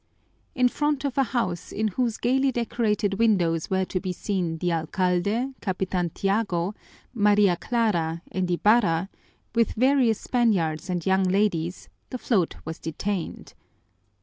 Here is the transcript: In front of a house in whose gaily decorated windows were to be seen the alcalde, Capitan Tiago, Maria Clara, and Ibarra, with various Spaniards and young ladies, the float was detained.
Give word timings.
In 0.55 0.67
front 0.67 1.05
of 1.05 1.15
a 1.15 1.21
house 1.29 1.71
in 1.71 1.89
whose 1.89 2.17
gaily 2.17 2.51
decorated 2.51 3.19
windows 3.19 3.69
were 3.69 3.85
to 3.85 3.99
be 3.99 4.11
seen 4.11 4.57
the 4.57 4.71
alcalde, 4.73 5.53
Capitan 5.61 6.09
Tiago, 6.09 6.73
Maria 7.13 7.55
Clara, 7.55 8.23
and 8.31 8.49
Ibarra, 8.49 9.09
with 9.53 9.73
various 9.73 10.19
Spaniards 10.19 10.89
and 10.89 11.05
young 11.05 11.25
ladies, 11.25 11.87
the 12.09 12.17
float 12.17 12.55
was 12.65 12.79
detained. 12.79 13.53